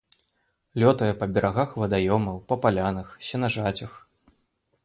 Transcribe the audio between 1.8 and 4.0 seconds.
вадаёмаў, на палянах, сенажацях.